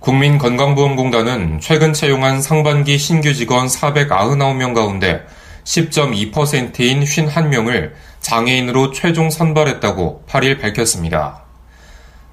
국민건강보험공단은 0.00 1.60
최근 1.60 1.92
채용한 1.92 2.40
상반기 2.40 2.96
신규 2.96 3.34
직원 3.34 3.66
499명 3.66 4.74
가운데 4.74 5.26
10.2%인 5.64 7.04
51명을 7.04 7.92
장애인으로 8.20 8.92
최종 8.92 9.28
선발했다고 9.28 10.24
8일 10.26 10.58
밝혔습니다. 10.58 11.42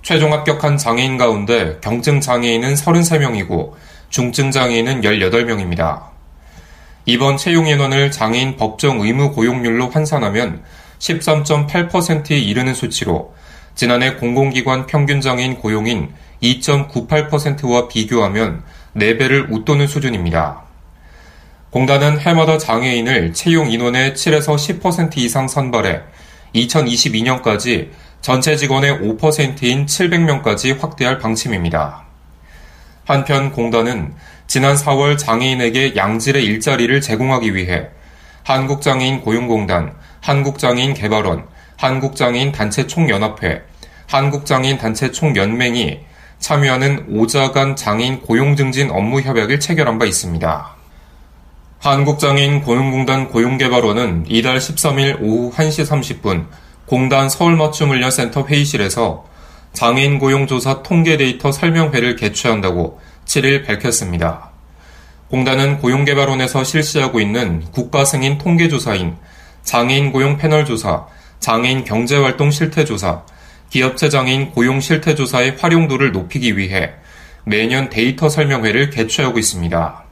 최종 0.02 0.32
합격한 0.32 0.78
장애인 0.78 1.18
가운데 1.18 1.78
경증 1.82 2.22
장애인은 2.22 2.76
33명이고 2.76 3.74
중증 4.10 4.52
장애인은 4.52 5.02
18명입니다. 5.02 6.04
이번 7.06 7.36
채용 7.36 7.68
인원을 7.68 8.12
장애인 8.12 8.56
법정 8.56 9.02
의무 9.02 9.34
고용률로 9.34 9.90
환산하면 9.90 10.64
13.8%에 11.00 12.38
이르는 12.38 12.74
수치로 12.74 13.36
지난해 13.76 14.14
공공기관 14.14 14.88
평균 14.88 15.20
장애인 15.20 15.58
고용인 15.58 16.14
2.98%와 16.42 17.88
비교하면 17.88 18.64
4배를 18.96 19.52
웃도는 19.52 19.88
수준입니다. 19.88 20.64
공단은 21.70 22.20
해마다 22.20 22.58
장애인을 22.58 23.34
채용 23.34 23.70
인원의 23.70 24.14
7에서 24.14 24.56
10% 24.56 25.18
이상 25.18 25.48
선발해 25.48 26.02
2022년까지 26.56 27.90
전체 28.22 28.56
직원의 28.56 29.00
5%인 29.00 29.86
700명까지 29.86 30.80
확대할 30.80 31.20
방침입니다. 31.20 32.04
한편 33.06 33.52
공단은 33.52 34.14
지난 34.48 34.76
4월 34.76 35.18
장애인에게 35.18 35.96
양질의 35.96 36.44
일자리를 36.44 37.00
제공하기 37.02 37.54
위해 37.54 37.88
한국장애인 38.44 39.22
고용공단, 39.22 39.94
한국장애인 40.22 40.94
개발원, 40.94 41.46
한국장애인 41.76 42.54
단체 42.54 42.88
총연합회, 42.88 43.62
한국장애인 44.08 44.78
단체 44.78 45.12
총연맹이 45.12 46.00
참여하는 46.40 47.08
오자간 47.10 47.76
장애인 47.76 48.22
고용증진 48.22 48.92
업무 48.92 49.22
협약을 49.22 49.60
체결한 49.60 49.98
바 49.98 50.06
있습니다. 50.06 50.76
한국장애인 51.80 52.62
고용공단 52.62 53.30
고용개발원은 53.30 54.26
이달 54.28 54.58
13일 54.58 55.22
오후 55.22 55.52
1시 55.52 55.86
30분 55.86 56.46
공단 56.86 57.30
서울맞춤훈련센터 57.30 58.46
회의실에서 58.48 59.26
장애인 59.74 60.20
고용조사 60.20 60.82
통계 60.84 61.18
데이터 61.18 61.52
설명회를 61.52 62.16
개최한다고 62.16 63.00
7일 63.26 63.66
밝혔습니다. 63.66 64.50
공단은 65.30 65.80
고용개발원에서 65.80 66.64
실시하고 66.64 67.20
있는 67.20 67.66
국가승인 67.72 68.38
통계조사인 68.38 69.18
장애인 69.64 70.14
고용 70.14 70.38
패널 70.38 70.66
조사, 70.66 71.06
장애인 71.40 71.84
경제활동 71.84 72.52
실태조사, 72.52 73.24
기업체 73.70 74.10
장애인 74.10 74.52
고용 74.52 74.80
실태조사의 74.80 75.58
활용도를 75.60 76.12
높이기 76.12 76.58
위해 76.58 76.92
매년 77.44 77.90
데이터 77.90 78.30
설명회를 78.30 78.90
개최하고 78.90 79.40
있습니다. 79.40 80.04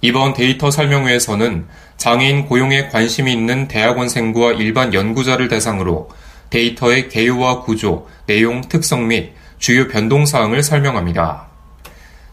이번 0.00 0.32
데이터 0.32 0.70
설명회에서는 0.70 1.66
장애인 1.96 2.46
고용에 2.46 2.88
관심이 2.88 3.32
있는 3.32 3.66
대학원생과 3.66 4.52
일반 4.52 4.94
연구자를 4.94 5.48
대상으로 5.48 6.08
데이터의 6.50 7.08
개요와 7.08 7.62
구조, 7.62 8.06
내용, 8.26 8.60
특성 8.62 9.08
및 9.08 9.32
주요 9.58 9.88
변동사항을 9.88 10.62
설명합니다. 10.62 11.48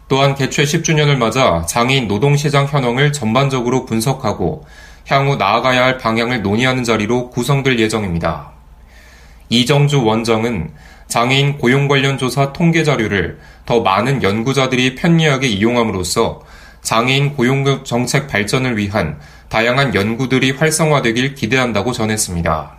또한 0.08 0.36
개최 0.36 0.62
10주년을 0.62 1.16
맞아 1.16 1.66
장애인 1.66 2.06
노동시장 2.06 2.66
현황을 2.66 3.12
전반적으로 3.12 3.84
분석하고 3.84 4.64
향후 5.08 5.36
나아가야 5.36 5.84
할 5.84 5.98
방향을 5.98 6.42
논의하는 6.42 6.84
자리로 6.84 7.30
구성될 7.30 7.78
예정입니다. 7.80 8.55
이정주 9.48 10.04
원장은 10.04 10.70
장애인 11.08 11.58
고용 11.58 11.88
관련 11.88 12.18
조사 12.18 12.52
통계 12.52 12.82
자료를 12.82 13.38
더 13.64 13.80
많은 13.80 14.22
연구자들이 14.22 14.94
편리하게 14.96 15.46
이용함으로써 15.46 16.42
장애인 16.82 17.34
고용 17.34 17.84
정책 17.84 18.28
발전을 18.28 18.76
위한 18.76 19.18
다양한 19.48 19.94
연구들이 19.94 20.52
활성화되길 20.52 21.34
기대한다고 21.34 21.92
전했습니다. 21.92 22.76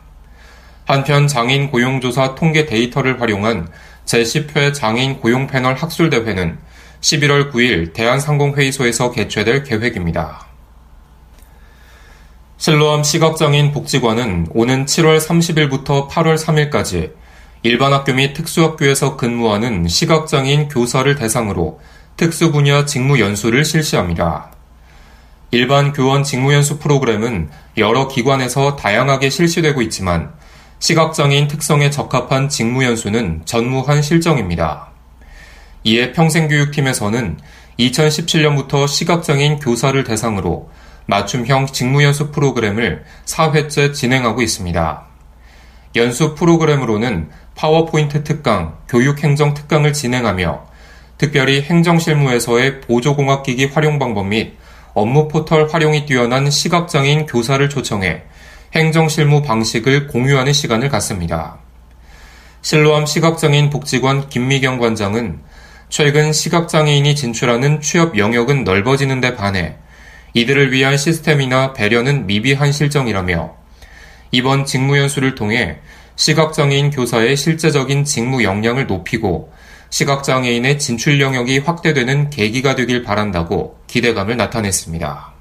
한편 0.85 1.27
장애인 1.27 1.69
고용조사 1.69 2.35
통계 2.35 2.65
데이터를 2.65 3.19
활용한 3.19 3.67
제10회 4.05 4.73
장애인 4.73 5.19
고용 5.19 5.47
패널 5.47 5.75
학술대회는 5.75 6.57
11월 7.01 7.51
9일 7.51 7.93
대한상공회의소에서 7.93 9.11
개최될 9.11 9.63
계획입니다. 9.63 10.46
실로암 12.57 13.03
시각장애인 13.03 13.71
복지관은 13.71 14.47
오는 14.49 14.85
7월 14.85 15.19
30일부터 15.19 16.09
8월 16.09 16.37
3일까지 16.37 17.13
일반 17.61 17.93
학교 17.93 18.13
및 18.13 18.33
특수학교에서 18.33 19.15
근무하는 19.15 19.87
시각장애인 19.87 20.67
교사를 20.67 21.13
대상으로 21.15 21.79
특수 22.15 22.51
분야 22.51 22.85
직무 22.85 23.19
연수를 23.19 23.63
실시합니다. 23.63 24.51
일반 25.51 25.93
교원 25.93 26.23
직무 26.23 26.51
연수 26.51 26.79
프로그램은 26.79 27.49
여러 27.77 28.07
기관에서 28.07 28.75
다양하게 28.75 29.29
실시되고 29.29 29.83
있지만 29.83 30.33
시각장애인 30.79 31.47
특성에 31.47 31.91
적합한 31.91 32.49
직무 32.49 32.83
연수는 32.83 33.43
전무한 33.45 34.01
실정입니다. 34.01 34.87
이에 35.83 36.11
평생교육팀에서는 36.11 37.37
2017년부터 37.79 38.87
시각장애인 38.87 39.59
교사를 39.59 40.03
대상으로 40.03 40.69
맞춤형 41.07 41.67
직무연수 41.67 42.31
프로그램을 42.31 43.03
4회째 43.25 43.93
진행하고 43.93 44.41
있습니다. 44.41 45.03
연수 45.95 46.35
프로그램으로는 46.35 47.29
파워포인트 47.55 48.23
특강, 48.23 48.77
교육행정 48.87 49.53
특강을 49.53 49.93
진행하며 49.93 50.65
특별히 51.17 51.61
행정실무에서의 51.61 52.81
보조공학기기 52.81 53.65
활용 53.65 53.97
방법 53.97 54.27
및 54.27 54.57
업무 54.93 55.27
포털 55.27 55.67
활용이 55.67 56.05
뛰어난 56.05 56.49
시각장애인 56.49 57.25
교사를 57.25 57.67
초청해 57.69 58.23
행정실무 58.75 59.41
방식을 59.41 60.07
공유하는 60.07 60.53
시간을 60.53 60.89
갖습니다. 60.89 61.57
실로암 62.61 63.05
시각장애인 63.05 63.69
복지관 63.69 64.29
김미경 64.29 64.77
관장은 64.77 65.39
최근 65.89 66.33
시각장애인이 66.33 67.15
진출하는 67.15 67.79
취업 67.79 68.17
영역은 68.17 68.65
넓어지는 68.65 69.21
데 69.21 69.35
반해 69.35 69.77
이들을 70.37 70.71
위한 70.71 70.97
시스템이나 70.97 71.73
배려는 71.73 72.27
미비한 72.27 72.71
실정이라며 72.71 73.55
이번 74.29 74.65
직무연수를 74.65 75.33
통해 75.33 75.79
시각장애인 76.15 76.91
교사의 76.91 77.35
실제적인 77.35 78.03
직무 78.03 78.43
역량을 78.43 78.85
높이고 78.85 79.51
시각장애인의 79.89 80.77
진출 80.77 81.19
영역이 81.19 81.59
확대되는 81.59 82.29
계기가 82.29 82.75
되길 82.75 83.01
바란다고 83.01 83.79
기대감을 83.87 84.37
나타냈습니다. 84.37 85.33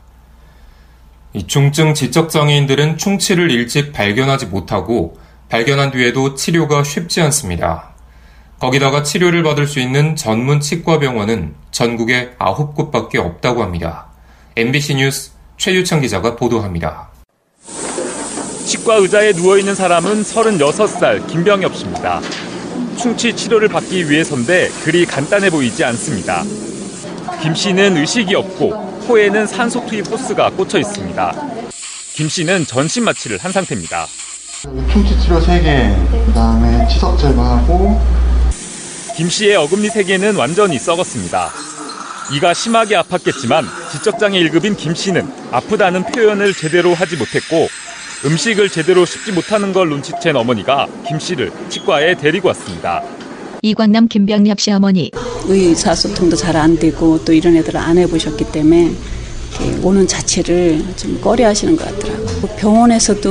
중증 1.47 1.93
지적장애인들은 1.93 2.97
충치를 2.97 3.51
일찍 3.51 3.93
발견하지 3.93 4.47
못하고 4.47 5.19
발견한 5.51 5.91
뒤에도 5.91 6.35
치료가 6.35 6.83
쉽지 6.83 7.21
않습니다. 7.21 7.91
거기다가 8.59 9.03
치료를 9.03 9.43
받을 9.43 9.67
수 9.67 9.79
있는 9.79 10.17
전문 10.17 10.61
치과병원은 10.61 11.55
전국에 11.71 12.31
9곳밖에 12.39 13.17
없다고 13.17 13.63
합니다. 13.63 14.06
MBC 14.59 14.95
뉴스 14.95 15.33
최유창 15.59 16.01
기자가 16.01 16.35
보도합니다. 16.35 17.11
치과 18.65 18.95
의자에 18.95 19.33
누워있는 19.33 19.75
사람은 19.75 20.23
36살 20.23 21.27
김병엽 21.27 21.77
씨입니다. 21.77 22.23
충치 22.97 23.37
치료를 23.37 23.69
받기 23.69 24.09
위해서인데 24.09 24.71
그리 24.83 25.05
간단해 25.05 25.51
보이지 25.51 25.85
않습니다. 25.85 26.43
김 27.43 27.55
씨는 27.55 27.99
의식이 27.99 28.35
없고 28.35 28.71
코에는 29.07 29.47
산소 29.47 29.85
투입 29.85 30.11
호스가 30.11 30.49
꽂혀 30.53 30.79
있습니다. 30.79 31.35
김 32.15 32.27
씨는 32.27 32.65
전신 32.65 33.05
마취를 33.05 33.37
한 33.37 33.53
상태입니다. 33.53 34.07
충치 34.91 35.21
치료 35.21 35.39
3개, 35.39 36.27
그다음에 36.29 36.89
치석 36.89 37.19
제거하고 37.19 38.01
김 39.17 39.29
씨의 39.29 39.57
어금니 39.57 39.89
3개는 39.91 40.39
완전히 40.39 40.79
썩었습니다. 40.79 41.53
이가 42.35 42.55
심하게 42.55 42.97
아팠겠지만 42.97 43.65
지적장애 43.93 44.39
1급인 44.45 44.77
김 44.77 44.95
씨는 44.95 45.29
아프다는 45.53 46.05
표현을 46.05 46.53
제대로 46.55 46.93
하지 46.95 47.17
못했고 47.17 47.69
음식을 48.25 48.69
제대로 48.69 49.05
씹지 49.05 49.33
못하는 49.33 49.73
걸 49.73 49.89
눈치챈 49.91 50.35
어머니가 50.35 50.89
김 51.07 51.19
씨를 51.21 51.53
치과에 51.69 52.17
데리고 52.17 52.49
왔습니다. 52.49 53.03
이광남 53.63 54.09
김병엽 54.09 54.61
씨 54.61 54.73
어머니 54.73 55.11
의사소통도 55.47 56.37
잘 56.37 56.57
안 56.57 56.77
되고 56.79 57.23
또 57.25 57.33
이런 57.33 57.57
애들을 57.57 57.79
안 57.79 57.97
해보셨기 57.99 58.51
때문에 58.51 58.93
오는 59.83 60.07
자체를 60.07 60.83
좀 60.97 61.21
꺼려 61.21 61.47
하시는 61.49 61.77
것 61.77 61.85
같더라고요. 61.85 62.57
병원에서도 62.57 63.31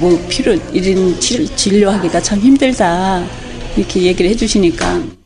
뭐 0.00 0.26
필요 0.28 0.54
이런 0.72 1.20
진료하기가 1.20 2.22
참 2.22 2.38
힘들다 2.40 3.24
이렇게 3.76 4.02
얘기를 4.02 4.30
해주시니까 4.30 5.17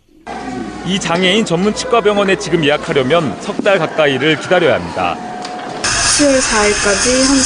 이 0.86 0.98
장애인 0.98 1.44
전문 1.44 1.74
치과병원에 1.74 2.36
지금 2.36 2.64
예약하려면 2.64 3.36
석 3.40 3.62
달 3.62 3.78
가까이를 3.78 4.40
기다려야 4.40 4.74
합니다. 4.74 5.16
10월 6.18 6.40
4일까지 6.40 7.22
한 7.28 7.38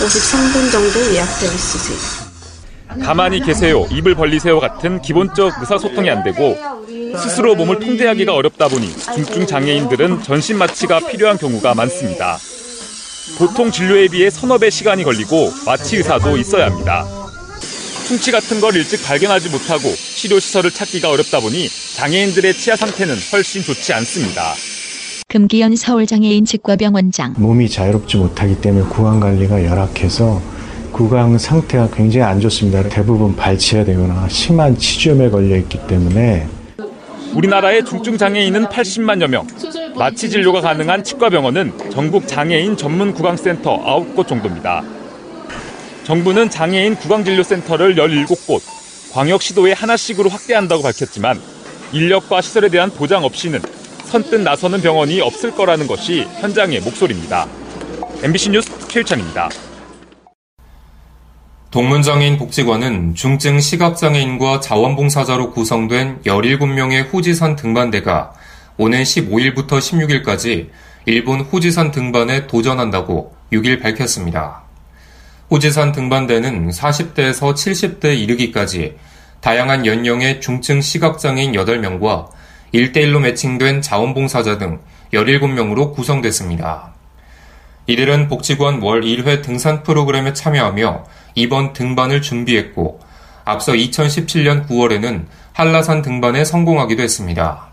353분 0.00 0.72
정도 0.72 1.14
예약되어 1.14 1.52
있으세요. 1.52 1.98
가만히 3.04 3.40
계세요, 3.40 3.86
입을 3.90 4.14
벌리세요 4.14 4.58
같은 4.60 5.00
기본적 5.00 5.52
의사소통이 5.60 6.10
안 6.10 6.22
되고 6.24 6.56
스스로 7.22 7.54
몸을 7.54 7.78
통제하기가 7.78 8.32
어렵다 8.34 8.68
보니 8.68 8.92
중증 9.14 9.46
장애인들은 9.46 10.22
전신 10.24 10.58
마취가 10.58 11.00
필요한 11.08 11.38
경우가 11.38 11.74
많습니다. 11.74 12.38
보통 13.38 13.70
진료에 13.70 14.08
비해 14.08 14.30
서너 14.30 14.58
배 14.58 14.68
시간이 14.70 15.04
걸리고 15.04 15.52
마취 15.64 15.96
의사도 15.96 16.36
있어야 16.36 16.66
합니다. 16.66 17.04
충치 18.04 18.30
같은 18.30 18.60
걸 18.60 18.76
일찍 18.76 19.02
발견하지 19.02 19.48
못하고 19.48 19.88
치료 19.94 20.38
시설을 20.38 20.70
찾기가 20.70 21.10
어렵다 21.10 21.40
보니 21.40 21.68
장애인들의 21.96 22.54
치아 22.54 22.76
상태는 22.76 23.14
훨씬 23.32 23.62
좋지 23.62 23.92
않습니다. 23.94 24.54
금기현 25.28 25.74
서울장애인 25.74 26.44
치과병원장 26.44 27.34
몸이 27.38 27.68
자유롭지 27.68 28.18
못하기 28.18 28.60
때문에 28.60 28.86
구강 28.88 29.20
관리가 29.20 29.64
열악해서 29.64 30.40
구강 30.92 31.38
상태가 31.38 31.88
굉장히 31.92 32.24
안 32.24 32.40
좋습니다. 32.40 32.82
대부분 32.88 33.34
발치해야 33.34 33.84
되거나 33.84 34.28
심한 34.28 34.78
치주염에 34.78 35.30
걸려 35.30 35.56
있기 35.56 35.78
때문에 35.88 36.46
우리나라의 37.34 37.84
중증 37.84 38.16
장애인은 38.16 38.66
80만여 38.66 39.26
명. 39.26 39.46
마취 39.96 40.30
진료가 40.30 40.60
가능한 40.60 41.02
치과병원은 41.02 41.72
전국 41.90 42.28
장애인 42.28 42.76
전문 42.76 43.12
구강센터 43.12 43.82
9곳 44.14 44.28
정도입니다. 44.28 44.84
정부는 46.04 46.50
장애인 46.50 46.96
구강진료센터를 46.96 47.94
17곳, 47.94 48.60
광역시도에 49.14 49.72
하나씩으로 49.72 50.28
확대한다고 50.28 50.82
밝혔지만 50.82 51.40
인력과 51.92 52.42
시설에 52.42 52.68
대한 52.68 52.90
보장 52.90 53.24
없이는 53.24 53.60
선뜻 54.04 54.42
나서는 54.42 54.82
병원이 54.82 55.20
없을 55.22 55.50
거라는 55.52 55.86
것이 55.86 56.26
현장의 56.40 56.80
목소리입니다. 56.80 57.46
MBC 58.22 58.50
뉴스 58.50 58.70
최유찬입니다. 58.88 59.48
동문장애인 61.70 62.36
복지관은 62.36 63.14
중증 63.14 63.58
시각장애인과 63.58 64.60
자원봉사자로 64.60 65.52
구성된 65.52 66.22
17명의 66.22 67.08
후지산 67.10 67.56
등반대가 67.56 68.32
오는 68.76 69.02
15일부터 69.02 69.78
16일까지 69.78 70.68
일본 71.06 71.40
후지산 71.40 71.90
등반에 71.90 72.46
도전한다고 72.46 73.34
6일 73.52 73.82
밝혔습니다. 73.82 74.63
후지산 75.54 75.92
등반대는 75.92 76.70
40대에서 76.70 77.54
70대 77.54 78.18
이르기까지 78.18 78.96
다양한 79.40 79.86
연령의 79.86 80.40
중증 80.40 80.80
시각장애인 80.80 81.52
8명과 81.52 82.30
1대1로 82.74 83.20
매칭된 83.20 83.80
자원봉사자 83.80 84.58
등 84.58 84.80
17명으로 85.12 85.94
구성됐습니다. 85.94 86.92
이들은 87.86 88.26
복지관 88.26 88.82
월 88.82 89.02
1회 89.02 89.42
등산 89.42 89.84
프로그램에 89.84 90.32
참여하며 90.32 91.04
이번 91.36 91.72
등반을 91.72 92.20
준비했고 92.20 92.98
앞서 93.44 93.74
2017년 93.74 94.66
9월에는 94.66 95.26
한라산 95.52 96.02
등반에 96.02 96.44
성공하기도 96.44 97.00
했습니다. 97.00 97.68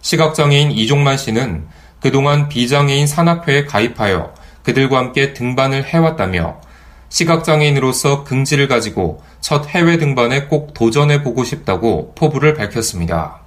시각장애인 0.00 0.72
이종만 0.72 1.16
씨는 1.16 1.64
그동안 2.00 2.48
비장애인 2.48 3.06
산악회에 3.06 3.66
가입하여 3.66 4.34
그들과 4.64 4.98
함께 4.98 5.32
등반을 5.32 5.84
해왔다며 5.84 6.66
시각장애인으로서 7.08 8.24
긍지를 8.24 8.68
가지고 8.68 9.22
첫 9.40 9.66
해외 9.68 9.98
등반에 9.98 10.44
꼭 10.44 10.74
도전해 10.74 11.22
보고 11.22 11.44
싶다고 11.44 12.14
포부를 12.14 12.54
밝혔습니다. 12.54 13.40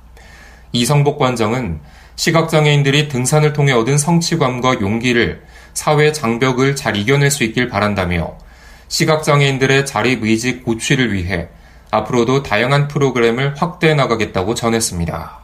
이성복 0.71 1.19
관장은 1.19 1.79
시각장애인들이 2.15 3.07
등산을 3.07 3.53
통해 3.53 3.73
얻은 3.73 3.97
성취감과 3.97 4.81
용기를 4.81 5.43
사회 5.73 6.11
장벽을 6.11 6.75
잘 6.75 6.97
이겨낼 6.97 7.31
수 7.31 7.43
있길 7.43 7.67
바란다며 7.69 8.37
시각장애인들의 8.87 9.85
자립 9.85 10.23
의지 10.23 10.59
고취를 10.61 11.13
위해 11.13 11.47
앞으로도 11.91 12.43
다양한 12.43 12.87
프로그램을 12.87 13.55
확대해 13.57 13.93
나가겠다고 13.93 14.55
전했습니다. 14.55 15.39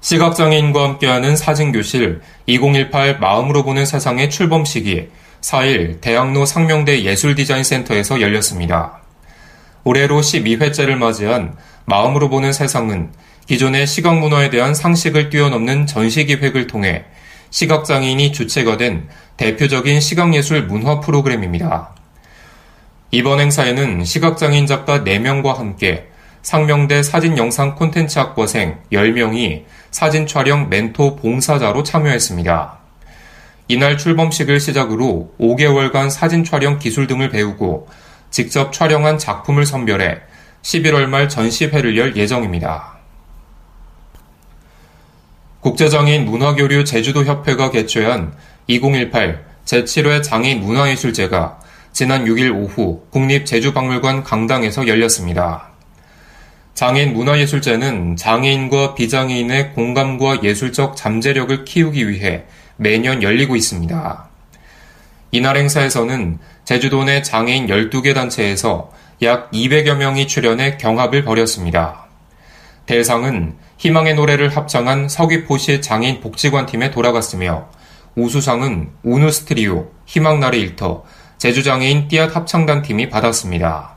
시각장애인과 0.00 0.82
함께하는 0.82 1.36
사진교실 1.36 2.22
2018 2.46 3.18
마음으로 3.18 3.64
보는 3.64 3.84
세상의 3.84 4.30
출범식이 4.30 5.08
4일 5.40 6.00
대학로 6.00 6.44
상명대 6.46 7.02
예술디자인센터에서 7.02 8.20
열렸습니다. 8.20 9.00
올해로 9.84 10.20
12회째를 10.20 10.96
맞이한 10.96 11.56
마음으로 11.86 12.28
보는 12.28 12.52
세상은 12.52 13.10
기존의 13.46 13.86
시각 13.86 14.18
문화에 14.18 14.50
대한 14.50 14.74
상식을 14.74 15.30
뛰어넘는 15.30 15.86
전시 15.86 16.24
기획을 16.26 16.66
통해 16.66 17.04
시각장애인이 17.50 18.32
주체가 18.32 18.76
된 18.76 19.08
대표적인 19.36 20.00
시각예술 20.00 20.66
문화 20.66 21.00
프로그램입니다. 21.00 21.90
이번 23.10 23.40
행사에는 23.40 24.04
시각장애인 24.04 24.66
작가 24.66 25.00
4명과 25.00 25.56
함께 25.56 26.06
상명대 26.42 27.02
사진영상 27.02 27.74
콘텐츠학과생 27.74 28.78
10명이 28.92 29.64
사진 29.90 30.26
촬영 30.26 30.68
멘토 30.68 31.16
봉사자로 31.16 31.82
참여했습니다. 31.82 32.79
이날 33.70 33.96
출범식을 33.96 34.58
시작으로 34.58 35.32
5개월간 35.38 36.10
사진 36.10 36.42
촬영 36.42 36.80
기술 36.80 37.06
등을 37.06 37.30
배우고 37.30 37.86
직접 38.28 38.72
촬영한 38.72 39.16
작품을 39.16 39.64
선별해 39.64 40.18
11월 40.62 41.06
말 41.06 41.28
전시회를 41.28 41.96
열 41.96 42.16
예정입니다. 42.16 42.98
국제장애인 45.60 46.24
문화교류 46.24 46.84
제주도협회가 46.84 47.70
개최한 47.70 48.34
2018 48.66 49.44
제7회 49.64 50.24
장애인 50.24 50.58
문화예술제가 50.62 51.60
지난 51.92 52.24
6일 52.24 52.52
오후 52.52 53.04
국립제주박물관 53.10 54.24
강당에서 54.24 54.88
열렸습니다. 54.88 55.68
장애인 56.74 57.12
문화예술제는 57.12 58.16
장애인과 58.16 58.94
비장애인의 58.96 59.74
공감과 59.74 60.42
예술적 60.42 60.96
잠재력을 60.96 61.64
키우기 61.64 62.08
위해 62.08 62.46
매년 62.80 63.22
열리고 63.22 63.56
있습니다. 63.56 64.28
이날 65.32 65.56
행사에서는 65.58 66.38
제주도 66.64 67.04
내 67.04 67.20
장애인 67.20 67.66
12개 67.66 68.14
단체에서 68.14 68.90
약 69.20 69.50
200여 69.50 69.96
명이 69.96 70.26
출연해 70.26 70.78
경합을 70.78 71.26
벌였습니다. 71.26 72.06
대상은 72.86 73.56
희망의 73.76 74.14
노래를 74.14 74.56
합창한 74.56 75.10
서귀포시 75.10 75.82
장애인 75.82 76.22
복지관팀에 76.22 76.90
돌아갔으며 76.90 77.68
우수상은 78.14 78.92
우누스트리오, 79.02 79.90
희망나래 80.06 80.56
일터, 80.56 81.04
제주장애인 81.36 82.08
띠앗 82.08 82.34
합창단 82.34 82.80
팀이 82.80 83.10
받았습니다. 83.10 83.96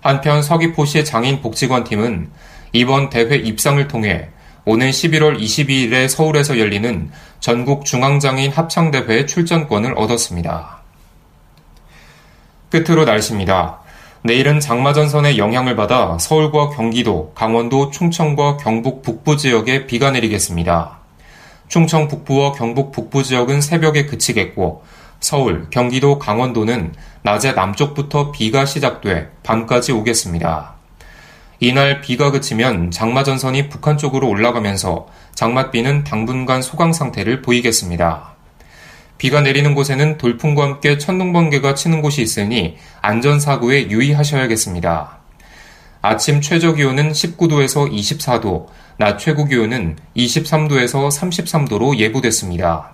한편 0.00 0.42
서귀포시 0.42 1.04
장애인 1.04 1.42
복지관팀은 1.42 2.30
이번 2.72 3.10
대회 3.10 3.36
입상을 3.36 3.86
통해 3.88 4.30
오는 4.64 4.90
11월 4.90 5.40
22일에 5.40 6.08
서울에서 6.08 6.58
열리는 6.58 7.10
전국 7.40 7.86
중앙장애인 7.86 8.52
합창대회에 8.52 9.24
출전권을 9.24 9.94
얻었습니다. 9.96 10.80
끝으로 12.68 13.06
날씨입니다. 13.06 13.80
내일은 14.22 14.60
장마전선의 14.60 15.38
영향을 15.38 15.74
받아 15.74 16.18
서울과 16.18 16.70
경기도, 16.70 17.32
강원도, 17.34 17.90
충청과 17.90 18.58
경북 18.58 19.00
북부 19.02 19.38
지역에 19.38 19.86
비가 19.86 20.10
내리겠습니다. 20.10 20.98
충청 21.68 22.08
북부와 22.08 22.52
경북 22.52 22.92
북부 22.92 23.22
지역은 23.22 23.62
새벽에 23.62 24.04
그치겠고, 24.04 24.84
서울, 25.20 25.68
경기도, 25.70 26.18
강원도는 26.18 26.94
낮에 27.22 27.52
남쪽부터 27.52 28.32
비가 28.32 28.66
시작돼 28.66 29.30
밤까지 29.42 29.92
오겠습니다. 29.92 30.79
이날 31.62 32.00
비가 32.00 32.30
그치면 32.30 32.90
장마전선이 32.90 33.68
북한 33.68 33.98
쪽으로 33.98 34.26
올라가면서 34.28 35.08
장맛비는 35.34 36.04
당분간 36.04 36.62
소강 36.62 36.94
상태를 36.94 37.42
보이겠습니다. 37.42 38.34
비가 39.18 39.42
내리는 39.42 39.74
곳에는 39.74 40.16
돌풍과 40.16 40.62
함께 40.62 40.96
천둥번개가 40.96 41.74
치는 41.74 42.00
곳이 42.00 42.22
있으니 42.22 42.78
안전사고에 43.02 43.90
유의하셔야겠습니다. 43.90 45.18
아침 46.00 46.40
최저 46.40 46.72
기온은 46.72 47.12
19도에서 47.12 47.92
24도, 47.92 48.68
낮 48.96 49.18
최고 49.18 49.44
기온은 49.44 49.98
23도에서 50.16 51.10
33도로 51.10 51.98
예보됐습니다. 51.98 52.92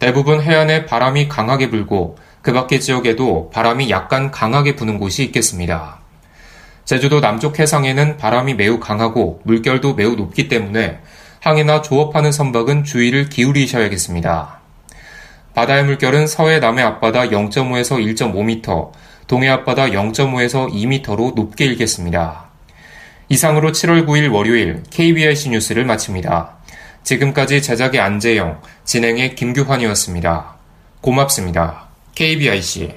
대부분 0.00 0.40
해안에 0.42 0.86
바람이 0.86 1.28
강하게 1.28 1.70
불고 1.70 2.18
그 2.42 2.52
밖의 2.52 2.80
지역에도 2.80 3.50
바람이 3.50 3.90
약간 3.90 4.32
강하게 4.32 4.74
부는 4.74 4.98
곳이 4.98 5.22
있겠습니다. 5.26 5.99
제주도 6.90 7.20
남쪽 7.20 7.60
해상에는 7.60 8.16
바람이 8.16 8.54
매우 8.54 8.80
강하고 8.80 9.42
물결도 9.44 9.94
매우 9.94 10.16
높기 10.16 10.48
때문에 10.48 10.98
항해나 11.38 11.82
조업하는 11.82 12.32
선박은 12.32 12.82
주의를 12.82 13.28
기울이셔야겠습니다. 13.28 14.58
바다의 15.54 15.84
물결은 15.84 16.26
서해 16.26 16.58
남해 16.58 16.82
앞바다 16.82 17.28
0.5에서 17.28 18.04
1.5m, 18.16 18.90
동해 19.28 19.48
앞바다 19.50 19.90
0.5에서 19.90 20.68
2m로 20.68 21.36
높게 21.36 21.66
일겠습니다. 21.66 22.46
이상으로 23.28 23.70
7월 23.70 24.04
9일 24.04 24.32
월요일 24.32 24.82
KBIC 24.90 25.50
뉴스를 25.50 25.84
마칩니다. 25.84 26.56
지금까지 27.04 27.62
제작의 27.62 28.00
안재영, 28.00 28.62
진행의 28.84 29.36
김규환이었습니다. 29.36 30.56
고맙습니다. 31.00 31.86
KBIC 32.16 32.94